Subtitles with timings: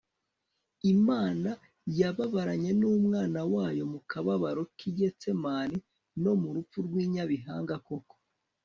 [0.93, 1.49] Imana
[1.99, 5.71] yababaranye nUmwana wayo mu kababaro ki Cetsemam
[6.23, 8.15] no mu rupfu rw i Nyabihanga Koko